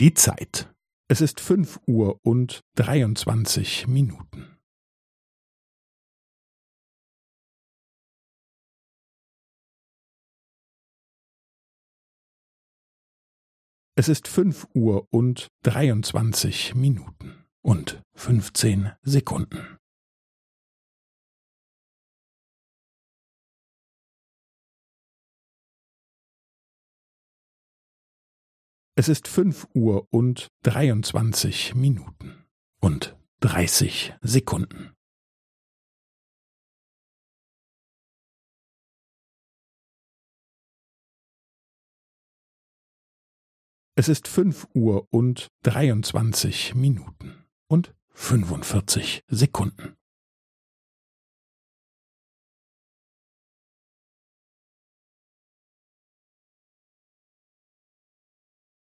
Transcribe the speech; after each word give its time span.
Die 0.00 0.14
Zeit. 0.14 0.72
Es 1.08 1.20
ist 1.20 1.40
fünf 1.40 1.80
Uhr 1.88 2.20
und 2.22 2.60
dreiundzwanzig 2.76 3.88
Minuten. 3.88 4.56
Es 13.96 14.08
ist 14.08 14.28
fünf 14.28 14.68
Uhr 14.72 15.08
und 15.10 15.48
dreiundzwanzig 15.64 16.76
Minuten 16.76 17.44
und 17.62 18.00
fünfzehn 18.14 18.92
Sekunden. 19.02 19.77
Es 28.98 29.06
ist 29.06 29.28
fünf 29.28 29.68
Uhr 29.74 30.08
und 30.10 30.48
dreiundzwanzig 30.64 31.76
Minuten 31.76 32.44
und 32.80 33.16
dreißig 33.38 34.12
Sekunden. 34.22 34.92
Es 43.94 44.08
ist 44.08 44.26
fünf 44.26 44.66
Uhr 44.74 45.06
und 45.12 45.46
dreiundzwanzig 45.62 46.74
Minuten 46.74 47.46
und 47.68 47.94
fünfundvierzig 48.08 49.22
Sekunden. 49.28 49.97